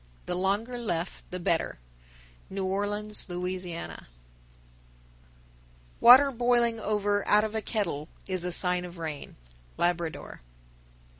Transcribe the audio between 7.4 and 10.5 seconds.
of a kettle is a sign of rain. _Labrador.